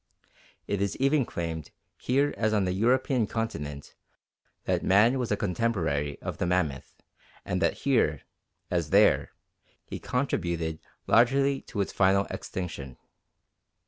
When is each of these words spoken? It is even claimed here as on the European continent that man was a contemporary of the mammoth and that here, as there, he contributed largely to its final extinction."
It 0.65 0.81
is 0.81 0.97
even 0.97 1.27
claimed 1.27 1.69
here 1.95 2.33
as 2.35 2.53
on 2.53 2.65
the 2.65 2.71
European 2.73 3.27
continent 3.27 3.93
that 4.63 4.81
man 4.81 5.19
was 5.19 5.31
a 5.31 5.37
contemporary 5.37 6.19
of 6.23 6.39
the 6.39 6.47
mammoth 6.47 7.03
and 7.45 7.61
that 7.61 7.73
here, 7.85 8.23
as 8.71 8.89
there, 8.89 9.29
he 9.85 9.99
contributed 9.99 10.79
largely 11.05 11.61
to 11.67 11.81
its 11.81 11.93
final 11.93 12.25
extinction." 12.31 12.97